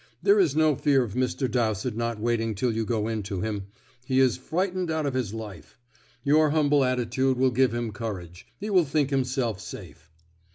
There 0.23 0.39
is 0.39 0.55
no 0.55 0.75
fear 0.75 1.03
of 1.03 1.13
Mr. 1.13 1.45
Dowsett 1.47 1.95
not 1.95 2.19
waiting 2.19 2.55
till 2.55 2.71
you 2.73 2.85
go 2.85 3.07
in 3.07 3.21
to 3.21 3.41
him; 3.41 3.67
he 4.03 4.19
is 4.19 4.35
frightened 4.35 4.89
out 4.89 5.05
of 5.05 5.13
his 5.13 5.31
life. 5.31 5.77
Your 6.23 6.49
humble 6.49 6.83
attitude 6.83 7.37
will 7.37 7.51
give 7.51 7.71
him 7.71 7.91
courage; 7.91 8.47
he 8.57 8.71
will 8.71 8.83
think 8.83 9.11
himself 9.11 9.59
safe." 9.61 10.09